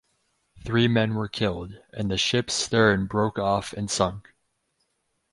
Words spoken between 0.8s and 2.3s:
men were killed, and the